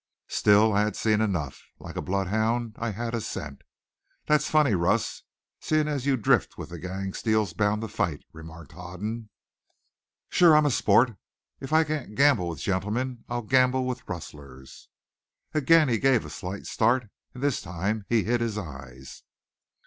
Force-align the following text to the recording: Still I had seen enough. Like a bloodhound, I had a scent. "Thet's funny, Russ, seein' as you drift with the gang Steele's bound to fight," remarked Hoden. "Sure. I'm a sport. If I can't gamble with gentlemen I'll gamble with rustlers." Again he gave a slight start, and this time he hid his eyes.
Still 0.29 0.73
I 0.73 0.81
had 0.81 0.95
seen 0.95 1.21
enough. 1.21 1.61
Like 1.77 1.95
a 1.95 2.01
bloodhound, 2.01 2.75
I 2.79 2.89
had 2.89 3.13
a 3.13 3.21
scent. 3.21 3.61
"Thet's 4.25 4.49
funny, 4.49 4.73
Russ, 4.73 5.21
seein' 5.59 5.87
as 5.87 6.07
you 6.07 6.17
drift 6.17 6.57
with 6.57 6.69
the 6.69 6.79
gang 6.79 7.13
Steele's 7.13 7.53
bound 7.53 7.81
to 7.81 7.87
fight," 7.87 8.23
remarked 8.33 8.71
Hoden. 8.71 9.29
"Sure. 10.27 10.55
I'm 10.57 10.65
a 10.65 10.71
sport. 10.71 11.17
If 11.59 11.71
I 11.71 11.83
can't 11.83 12.15
gamble 12.15 12.49
with 12.49 12.61
gentlemen 12.61 13.25
I'll 13.29 13.43
gamble 13.43 13.85
with 13.85 14.09
rustlers." 14.09 14.89
Again 15.53 15.87
he 15.87 15.99
gave 15.99 16.25
a 16.25 16.31
slight 16.31 16.65
start, 16.65 17.07
and 17.35 17.43
this 17.43 17.61
time 17.61 18.05
he 18.09 18.23
hid 18.23 18.41
his 18.41 18.57
eyes. 18.57 19.21